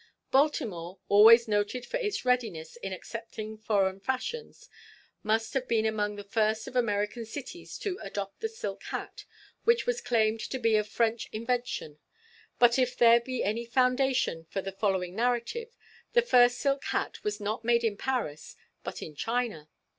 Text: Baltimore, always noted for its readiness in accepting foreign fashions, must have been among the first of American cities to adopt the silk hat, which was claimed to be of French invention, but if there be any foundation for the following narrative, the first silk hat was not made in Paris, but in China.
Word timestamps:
Baltimore, 0.31 0.97
always 1.09 1.47
noted 1.47 1.85
for 1.85 1.97
its 1.97 2.25
readiness 2.25 2.75
in 2.77 2.91
accepting 2.91 3.55
foreign 3.55 3.99
fashions, 3.99 4.67
must 5.21 5.53
have 5.53 5.67
been 5.67 5.85
among 5.85 6.15
the 6.15 6.23
first 6.23 6.67
of 6.67 6.75
American 6.75 7.23
cities 7.23 7.77
to 7.77 7.99
adopt 8.01 8.39
the 8.41 8.49
silk 8.49 8.81
hat, 8.85 9.25
which 9.63 9.85
was 9.85 10.01
claimed 10.01 10.39
to 10.39 10.57
be 10.57 10.75
of 10.75 10.87
French 10.87 11.27
invention, 11.31 11.99
but 12.57 12.79
if 12.79 12.97
there 12.97 13.19
be 13.19 13.43
any 13.43 13.63
foundation 13.63 14.45
for 14.49 14.59
the 14.63 14.71
following 14.71 15.15
narrative, 15.15 15.77
the 16.13 16.23
first 16.23 16.57
silk 16.57 16.83
hat 16.85 17.23
was 17.23 17.39
not 17.39 17.63
made 17.63 17.83
in 17.83 17.95
Paris, 17.95 18.55
but 18.83 19.03
in 19.03 19.13
China. 19.13 19.69